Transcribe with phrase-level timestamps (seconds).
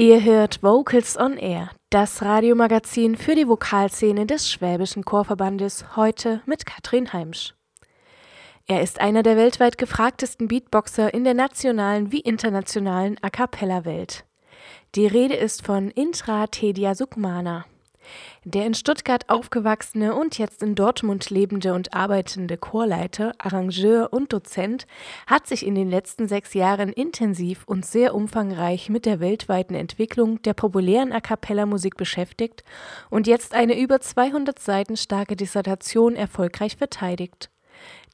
[0.00, 6.64] Ihr hört Vocals on Air, das Radiomagazin für die Vokalszene des Schwäbischen Chorverbandes, heute mit
[6.64, 7.52] Katrin Heimsch.
[8.66, 14.24] Er ist einer der weltweit gefragtesten Beatboxer in der nationalen wie internationalen A cappella-Welt.
[14.94, 17.66] Die Rede ist von Intra Tedia Sukmana.
[18.44, 24.86] Der in Stuttgart aufgewachsene und jetzt in Dortmund lebende und arbeitende Chorleiter, Arrangeur und Dozent
[25.26, 30.40] hat sich in den letzten sechs Jahren intensiv und sehr umfangreich mit der weltweiten Entwicklung
[30.42, 32.64] der populären A cappella-Musik beschäftigt
[33.10, 37.50] und jetzt eine über 200 Seiten starke Dissertation erfolgreich verteidigt.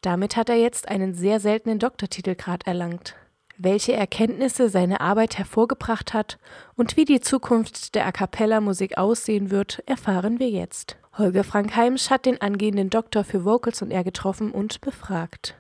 [0.03, 3.17] Damit hat er jetzt einen sehr seltenen Doktortitelgrad erlangt
[3.59, 6.39] welche Erkenntnisse seine Arbeit hervorgebracht hat
[6.75, 10.97] und wie die Zukunft der A cappella Musik aussehen wird, erfahren wir jetzt.
[11.17, 15.57] Holger Frank Heimsch hat den angehenden Doktor für Vocals und Air getroffen und befragt.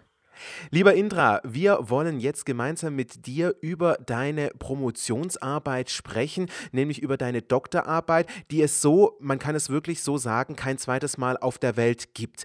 [0.71, 7.41] Lieber Indra, wir wollen jetzt gemeinsam mit dir über deine Promotionsarbeit sprechen, nämlich über deine
[7.41, 11.77] Doktorarbeit, die es so, man kann es wirklich so sagen, kein zweites Mal auf der
[11.77, 12.45] Welt gibt.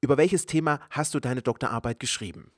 [0.00, 2.52] Über welches Thema hast du deine Doktorarbeit geschrieben?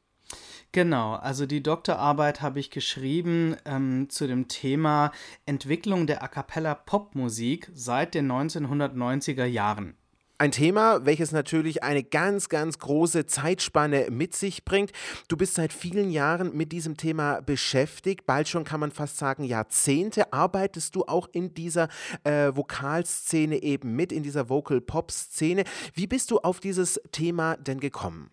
[0.75, 5.13] Genau, also die Doktorarbeit habe ich geschrieben ähm, zu dem Thema
[5.47, 9.95] Entwicklung der A cappella Popmusik seit den 1990er Jahren.
[10.37, 14.91] Ein Thema, welches natürlich eine ganz, ganz große Zeitspanne mit sich bringt.
[15.29, 18.27] Du bist seit vielen Jahren mit diesem Thema beschäftigt.
[18.27, 20.33] Bald schon kann man fast sagen Jahrzehnte.
[20.33, 21.87] Arbeitest du auch in dieser
[22.25, 25.63] äh, Vokalszene eben mit, in dieser Vocal-Pop-Szene.
[25.95, 28.33] Wie bist du auf dieses Thema denn gekommen?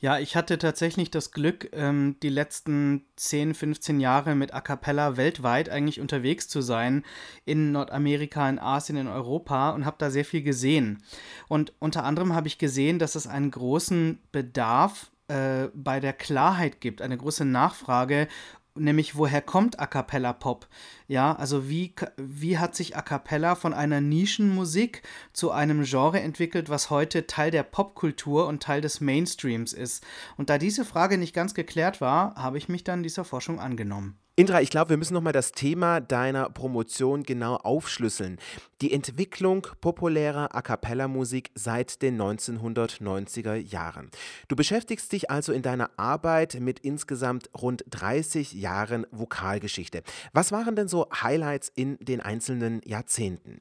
[0.00, 5.16] Ja, ich hatte tatsächlich das Glück, ähm, die letzten 10, 15 Jahre mit A Cappella
[5.16, 7.04] weltweit eigentlich unterwegs zu sein,
[7.44, 11.02] in Nordamerika, in Asien, in Europa und habe da sehr viel gesehen.
[11.48, 16.80] Und unter anderem habe ich gesehen, dass es einen großen Bedarf äh, bei der Klarheit
[16.80, 18.28] gibt, eine große Nachfrage
[18.78, 20.68] nämlich woher kommt A cappella Pop?
[21.06, 25.02] Ja, also wie, wie hat sich A cappella von einer Nischenmusik
[25.32, 30.04] zu einem Genre entwickelt, was heute Teil der Popkultur und Teil des Mainstreams ist?
[30.36, 34.18] Und da diese Frage nicht ganz geklärt war, habe ich mich dann dieser Forschung angenommen.
[34.38, 38.38] Indra, ich glaube, wir müssen nochmal das Thema deiner Promotion genau aufschlüsseln.
[38.80, 44.12] Die Entwicklung populärer A cappella-Musik seit den 1990er Jahren.
[44.46, 50.04] Du beschäftigst dich also in deiner Arbeit mit insgesamt rund 30 Jahren Vokalgeschichte.
[50.32, 53.60] Was waren denn so Highlights in den einzelnen Jahrzehnten?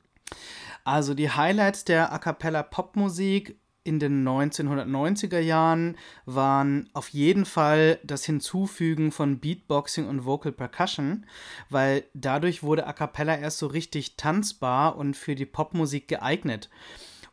[0.83, 3.57] Also die Highlights der A cappella Popmusik
[3.87, 11.25] in den 1990er Jahren waren auf jeden Fall das Hinzufügen von Beatboxing und Vocal Percussion,
[11.69, 16.69] weil dadurch wurde A cappella erst so richtig tanzbar und für die Popmusik geeignet.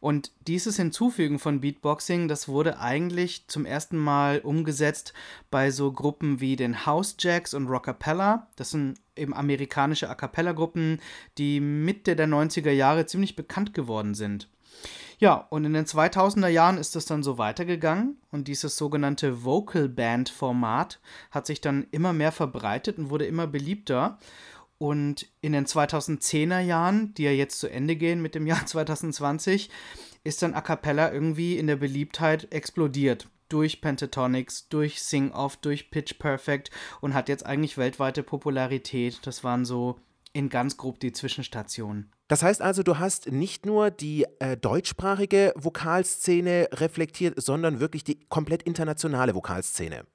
[0.04, 5.14] Und dieses Hinzufügen von Beatboxing, das wurde eigentlich zum ersten Mal umgesetzt
[5.50, 8.48] bei so Gruppen wie den House Jacks und Rockapella.
[8.56, 11.00] Das sind eben amerikanische A cappella Gruppen,
[11.38, 14.50] die Mitte der 90er Jahre ziemlich bekannt geworden sind.
[15.18, 19.88] Ja, und in den 2000er Jahren ist es dann so weitergegangen und dieses sogenannte Vocal
[19.88, 24.18] Band Format hat sich dann immer mehr verbreitet und wurde immer beliebter.
[24.78, 29.70] Und in den 2010er Jahren, die ja jetzt zu Ende gehen mit dem Jahr 2020,
[30.24, 33.28] ist dann A Cappella irgendwie in der Beliebtheit explodiert.
[33.50, 36.70] Durch Pentatonics, durch Sing-Off, durch Pitch Perfect
[37.00, 39.20] und hat jetzt eigentlich weltweite Popularität.
[39.22, 40.00] Das waren so
[40.32, 42.10] in ganz grob die Zwischenstationen.
[42.28, 48.20] Das heißt also, du hast nicht nur die äh, deutschsprachige Vokalszene reflektiert, sondern wirklich die
[48.28, 50.06] komplett internationale Vokalszene.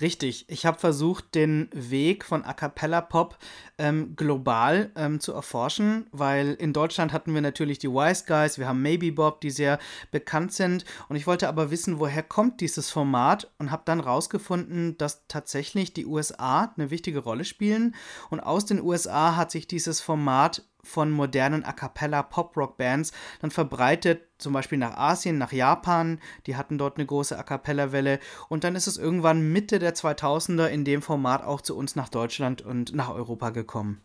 [0.00, 3.38] Richtig, ich habe versucht, den Weg von A cappella Pop
[3.78, 8.68] ähm, global ähm, zu erforschen, weil in Deutschland hatten wir natürlich die Wise Guys, wir
[8.68, 9.78] haben Maybe Bob, die sehr
[10.10, 10.84] bekannt sind.
[11.08, 13.50] Und ich wollte aber wissen, woher kommt dieses Format?
[13.58, 17.94] Und habe dann rausgefunden, dass tatsächlich die USA eine wichtige Rolle spielen.
[18.30, 24.22] Und aus den USA hat sich dieses Format von modernen A cappella Pop-Rock-Bands dann verbreitet,
[24.38, 28.18] zum Beispiel nach Asien, nach Japan, die hatten dort eine große A cappella-Welle
[28.48, 32.08] und dann ist es irgendwann Mitte der 2000er in dem Format auch zu uns nach
[32.08, 34.00] Deutschland und nach Europa gekommen.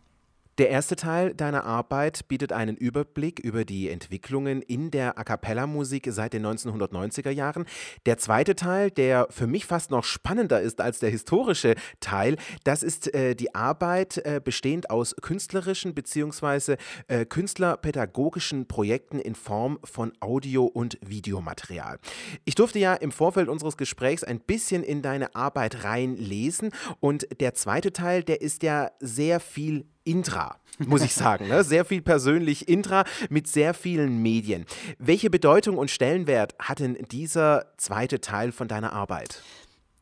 [0.58, 6.08] Der erste Teil deiner Arbeit bietet einen Überblick über die Entwicklungen in der A cappella-Musik
[6.12, 7.66] seit den 1990er Jahren.
[8.06, 12.84] Der zweite Teil, der für mich fast noch spannender ist als der historische Teil, das
[12.84, 16.78] ist äh, die Arbeit äh, bestehend aus künstlerischen bzw.
[17.10, 22.00] Äh, künstlerpädagogischen Projekten in Form von Audio- und Videomaterial.
[22.46, 26.72] Ich durfte ja im Vorfeld unseres Gesprächs ein bisschen in deine Arbeit reinlesen
[27.02, 31.48] und der zweite Teil, der ist ja sehr viel Intra, muss ich sagen.
[31.48, 31.64] Ne?
[31.64, 34.66] Sehr viel persönlich Intra mit sehr vielen Medien.
[34.98, 39.42] Welche Bedeutung und Stellenwert hat denn dieser zweite Teil von deiner Arbeit?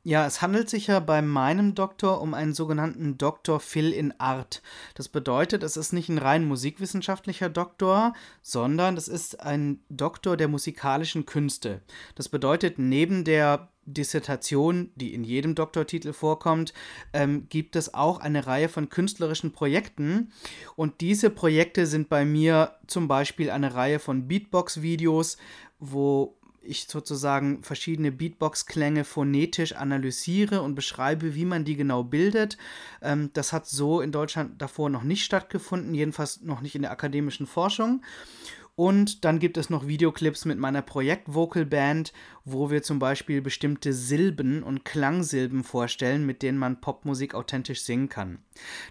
[0.05, 4.61] Ja, es handelt sich ja bei meinem Doktor um einen sogenannten Doktor Phil in Art.
[4.95, 8.11] Das bedeutet, es ist nicht ein rein musikwissenschaftlicher Doktor,
[8.41, 11.81] sondern es ist ein Doktor der musikalischen Künste.
[12.15, 16.73] Das bedeutet, neben der Dissertation, die in jedem Doktortitel vorkommt,
[17.13, 20.31] ähm, gibt es auch eine Reihe von künstlerischen Projekten.
[20.75, 25.37] Und diese Projekte sind bei mir zum Beispiel eine Reihe von Beatbox-Videos,
[25.79, 32.57] wo ich sozusagen verschiedene Beatbox-Klänge phonetisch analysiere und beschreibe, wie man die genau bildet.
[33.01, 36.91] Ähm, das hat so in Deutschland davor noch nicht stattgefunden, jedenfalls noch nicht in der
[36.91, 38.01] akademischen Forschung.
[38.75, 42.11] Und dann gibt es noch Videoclips mit meiner Projekt-Vocal-Band,
[42.43, 48.09] wo wir zum Beispiel bestimmte Silben und Klangsilben vorstellen, mit denen man Popmusik authentisch singen
[48.09, 48.39] kann.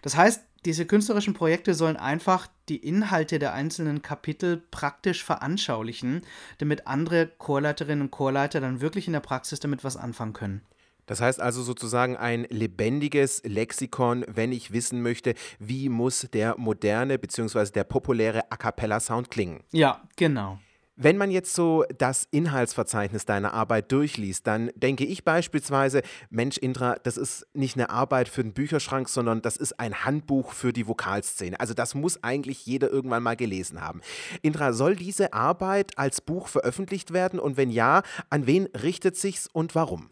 [0.02, 6.22] Das heißt, diese künstlerischen Projekte sollen einfach die Inhalte der einzelnen Kapitel praktisch veranschaulichen,
[6.58, 10.62] damit andere Chorleiterinnen und Chorleiter dann wirklich in der Praxis damit was anfangen können.
[11.06, 17.18] Das heißt also sozusagen ein lebendiges Lexikon, wenn ich wissen möchte, wie muss der moderne
[17.18, 17.70] bzw.
[17.72, 19.62] der populäre A cappella Sound klingen.
[19.72, 20.58] Ja, genau.
[20.94, 26.96] Wenn man jetzt so das Inhaltsverzeichnis deiner Arbeit durchliest, dann denke ich beispielsweise, Mensch, Indra,
[27.02, 30.86] das ist nicht eine Arbeit für den Bücherschrank, sondern das ist ein Handbuch für die
[30.86, 31.58] Vokalszene.
[31.58, 34.02] Also das muss eigentlich jeder irgendwann mal gelesen haben.
[34.42, 39.48] Indra, soll diese Arbeit als Buch veröffentlicht werden und wenn ja, an wen richtet sich's
[39.50, 40.10] und warum?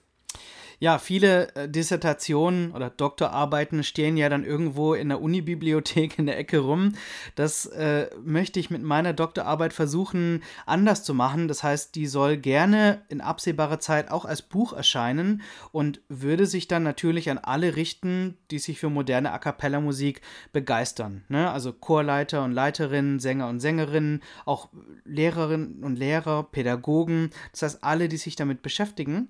[0.82, 6.38] Ja, viele äh, Dissertationen oder Doktorarbeiten stehen ja dann irgendwo in der Unibibliothek in der
[6.38, 6.94] Ecke rum.
[7.34, 11.48] Das äh, möchte ich mit meiner Doktorarbeit versuchen anders zu machen.
[11.48, 16.66] Das heißt, die soll gerne in absehbarer Zeit auch als Buch erscheinen und würde sich
[16.66, 20.22] dann natürlich an alle richten, die sich für moderne A cappella Musik
[20.54, 21.24] begeistern.
[21.28, 21.50] Ne?
[21.50, 24.70] Also Chorleiter und Leiterinnen, Sänger und Sängerinnen, auch
[25.04, 27.32] Lehrerinnen und Lehrer, Pädagogen.
[27.52, 29.28] Das heißt, alle, die sich damit beschäftigen.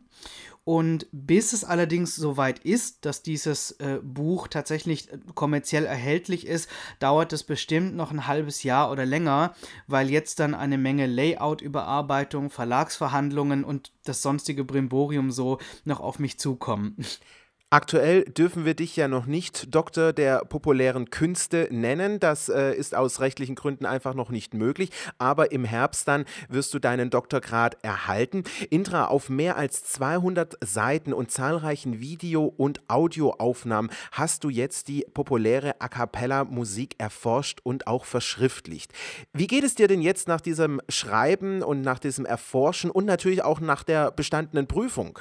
[0.64, 6.68] Und bis es allerdings soweit ist, dass dieses äh, Buch tatsächlich äh, kommerziell erhältlich ist,
[6.98, 9.54] dauert es bestimmt noch ein halbes Jahr oder länger,
[9.86, 16.38] weil jetzt dann eine Menge Layout-Überarbeitung, Verlagsverhandlungen und das sonstige Brimborium so noch auf mich
[16.38, 16.96] zukommen.
[17.72, 22.18] Aktuell dürfen wir dich ja noch nicht Doktor der populären Künste nennen.
[22.18, 24.90] Das äh, ist aus rechtlichen Gründen einfach noch nicht möglich.
[25.18, 28.42] Aber im Herbst dann wirst du deinen Doktorgrad erhalten.
[28.70, 35.06] Intra, auf mehr als 200 Seiten und zahlreichen Video- und Audioaufnahmen hast du jetzt die
[35.14, 38.92] populäre A cappella Musik erforscht und auch verschriftlicht.
[39.32, 43.44] Wie geht es dir denn jetzt nach diesem Schreiben und nach diesem Erforschen und natürlich
[43.44, 45.20] auch nach der bestandenen Prüfung?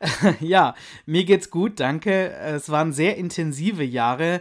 [0.40, 0.74] ja,
[1.06, 2.32] mir geht's gut, danke.
[2.32, 4.40] Es waren sehr intensive Jahre.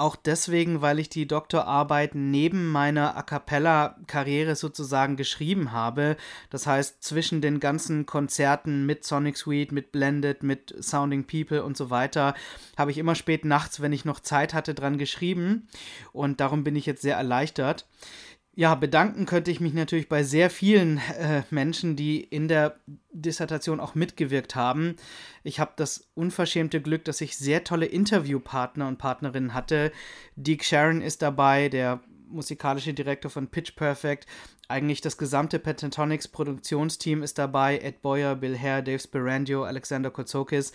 [0.00, 6.16] Auch deswegen, weil ich die Doktorarbeit neben meiner A cappella-Karriere sozusagen geschrieben habe.
[6.48, 11.76] Das heißt, zwischen den ganzen Konzerten mit Sonic Suite, mit Blended, mit Sounding People und
[11.76, 12.32] so weiter,
[12.78, 15.68] habe ich immer spät nachts, wenn ich noch Zeit hatte, dran geschrieben.
[16.12, 17.86] Und darum bin ich jetzt sehr erleichtert.
[18.56, 22.80] Ja, bedanken könnte ich mich natürlich bei sehr vielen äh, Menschen, die in der
[23.12, 24.96] Dissertation auch mitgewirkt haben.
[25.44, 29.92] Ich habe das unverschämte Glück, dass ich sehr tolle Interviewpartner und Partnerinnen hatte.
[30.34, 32.00] Deke Sharon ist dabei, der
[32.30, 34.26] musikalische Direktor von Pitch Perfect.
[34.68, 37.78] Eigentlich das gesamte Pentatonics Produktionsteam ist dabei.
[37.78, 40.72] Ed Boyer, Bill Hare, Dave Sperandio, Alexander Kotsokis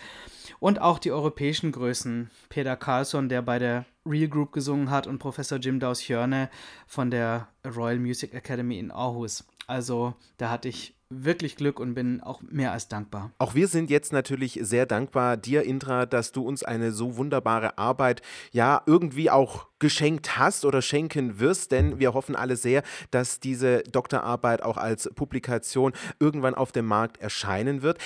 [0.60, 2.30] und auch die europäischen Größen.
[2.50, 6.50] Peter Carlson, der bei der Real Group gesungen hat und Professor Jim Daus-Hjörne
[6.88, 9.46] von der Royal Music Academy in Aarhus.
[9.68, 13.32] Also da hatte ich wirklich Glück und bin auch mehr als dankbar.
[13.38, 17.78] Auch wir sind jetzt natürlich sehr dankbar dir, Indra, dass du uns eine so wunderbare
[17.78, 23.40] Arbeit ja irgendwie auch geschenkt hast oder schenken wirst, denn wir hoffen alle sehr, dass
[23.40, 28.00] diese Doktorarbeit auch als Publikation irgendwann auf dem Markt erscheinen wird.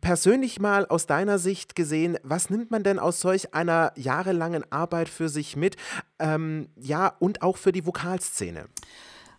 [0.00, 5.08] Persönlich mal aus deiner Sicht gesehen, was nimmt man denn aus solch einer jahrelangen Arbeit
[5.08, 5.76] für sich mit?
[6.18, 8.68] Ähm, ja, und auch für die Vokalszene?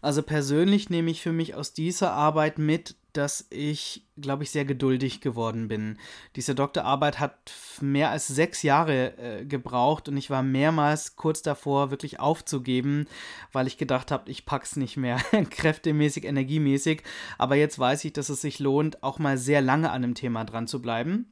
[0.03, 4.65] Also persönlich nehme ich für mich aus dieser Arbeit mit, dass ich, glaube ich, sehr
[4.65, 5.97] geduldig geworden bin.
[6.35, 11.91] Diese Doktorarbeit hat mehr als sechs Jahre äh, gebraucht und ich war mehrmals kurz davor,
[11.91, 13.07] wirklich aufzugeben,
[13.51, 15.17] weil ich gedacht habe, ich pack's nicht mehr,
[15.49, 17.03] kräftemäßig, energiemäßig.
[17.37, 20.43] Aber jetzt weiß ich, dass es sich lohnt, auch mal sehr lange an dem Thema
[20.43, 21.31] dran zu bleiben.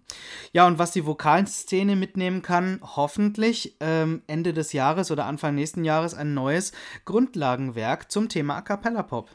[0.54, 5.84] Ja, und was die Vokalszene mitnehmen kann, hoffentlich ähm, Ende des Jahres oder Anfang nächsten
[5.84, 6.72] Jahres ein neues
[7.06, 9.30] Grundlagenwerk zum Thema A Cappella Pop.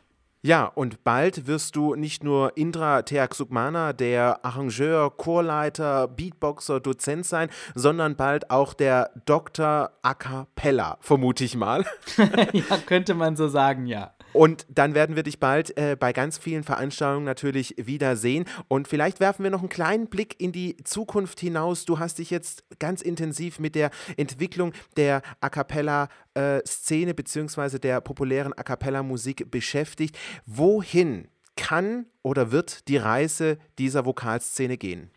[0.46, 7.50] Ja, und bald wirst du nicht nur Indra Teaksukmana, der Arrangeur, Chorleiter, Beatboxer, Dozent sein,
[7.74, 9.90] sondern bald auch der Dr.
[10.02, 11.84] A cappella, vermute ich mal.
[12.52, 14.12] ja, könnte man so sagen, ja.
[14.36, 18.44] Und dann werden wir dich bald äh, bei ganz vielen Veranstaltungen natürlich wiedersehen.
[18.68, 21.86] Und vielleicht werfen wir noch einen kleinen Blick in die Zukunft hinaus.
[21.86, 27.78] Du hast dich jetzt ganz intensiv mit der Entwicklung der A cappella äh, bzw.
[27.78, 30.18] der populären A cappella Musik beschäftigt.
[30.44, 35.10] Wohin kann oder wird die Reise dieser Vokalszene gehen?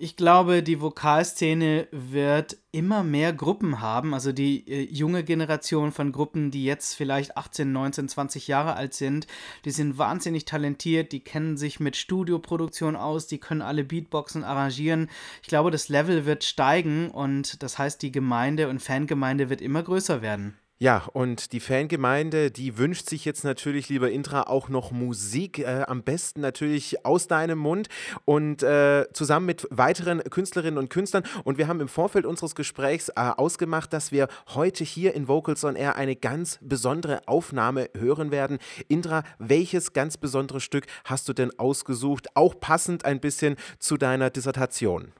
[0.00, 4.14] Ich glaube, die Vokalszene wird immer mehr Gruppen haben.
[4.14, 8.94] Also die äh, junge Generation von Gruppen, die jetzt vielleicht 18, 19, 20 Jahre alt
[8.94, 9.26] sind,
[9.64, 15.10] die sind wahnsinnig talentiert, die kennen sich mit Studioproduktion aus, die können alle Beatboxen arrangieren.
[15.42, 19.82] Ich glaube, das Level wird steigen und das heißt, die Gemeinde und Fangemeinde wird immer
[19.82, 20.56] größer werden.
[20.80, 25.82] Ja, und die Fangemeinde, die wünscht sich jetzt natürlich, lieber Intra, auch noch Musik, äh,
[25.88, 27.88] am besten natürlich aus deinem Mund
[28.24, 31.24] und äh, zusammen mit weiteren Künstlerinnen und Künstlern.
[31.42, 35.64] Und wir haben im Vorfeld unseres Gesprächs äh, ausgemacht, dass wir heute hier in Vocals
[35.64, 38.58] on Air eine ganz besondere Aufnahme hören werden.
[38.86, 44.30] Indra, welches ganz besondere Stück hast du denn ausgesucht, auch passend ein bisschen zu deiner
[44.30, 45.10] Dissertation?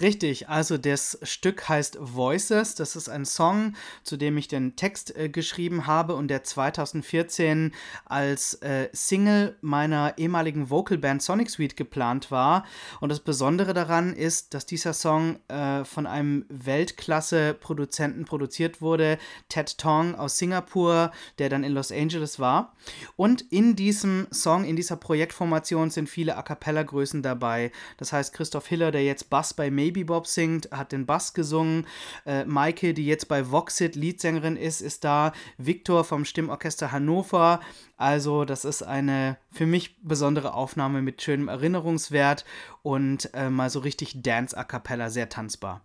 [0.00, 2.74] Richtig, also das Stück heißt Voices.
[2.74, 7.72] Das ist ein Song, zu dem ich den Text äh, geschrieben habe und der 2014
[8.04, 12.64] als äh, Single meiner ehemaligen Vocalband Sonic Suite geplant war.
[13.00, 19.18] Und das Besondere daran ist, dass dieser Song äh, von einem Weltklasse-Produzenten produziert wurde,
[19.48, 22.74] Ted Tong aus Singapur, der dann in Los Angeles war.
[23.16, 27.72] Und in diesem Song, in dieser Projektformation sind viele A cappella-Größen dabei.
[27.96, 31.86] Das heißt, Christoph Hiller, der jetzt Bass bei Maybe Bob singt, hat den Bass gesungen.
[32.24, 35.32] Äh, Maike, die jetzt bei Voxit Leadsängerin ist, ist da.
[35.58, 37.60] Victor vom Stimmorchester Hannover.
[37.96, 42.44] Also, das ist eine für mich besondere Aufnahme mit schönem Erinnerungswert
[42.82, 45.82] und äh, mal so richtig Dance a cappella, sehr tanzbar.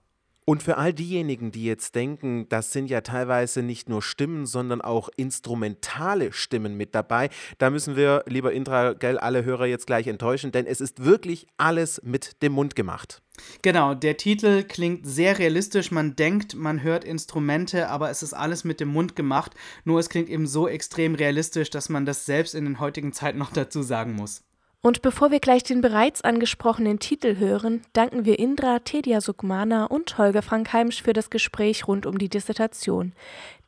[0.52, 4.82] Und für all diejenigen, die jetzt denken, das sind ja teilweise nicht nur Stimmen, sondern
[4.82, 10.08] auch instrumentale Stimmen mit dabei, da müssen wir, lieber Indra, gell, alle Hörer jetzt gleich
[10.08, 13.22] enttäuschen, denn es ist wirklich alles mit dem Mund gemacht.
[13.62, 15.90] Genau, der Titel klingt sehr realistisch.
[15.90, 19.56] Man denkt, man hört Instrumente, aber es ist alles mit dem Mund gemacht.
[19.86, 23.38] Nur es klingt eben so extrem realistisch, dass man das selbst in den heutigen Zeiten
[23.38, 24.44] noch dazu sagen muss.
[24.84, 30.18] Und bevor wir gleich den bereits angesprochenen Titel hören, danken wir Indra Tedia Sukmana und
[30.18, 33.14] Holger Frankheimsch für das Gespräch rund um die Dissertation,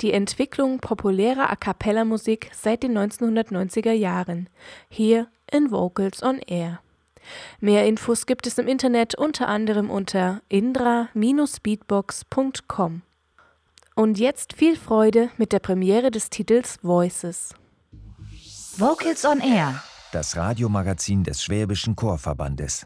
[0.01, 4.49] die Entwicklung populärer A cappella Musik seit den 1990er Jahren,
[4.89, 6.79] hier in Vocals on Air.
[7.59, 13.03] Mehr Infos gibt es im Internet unter anderem unter indra-beatbox.com.
[13.95, 17.53] Und jetzt viel Freude mit der Premiere des Titels Voices.
[18.77, 22.85] Vocals on Air das Radiomagazin des Schwäbischen Chorverbandes.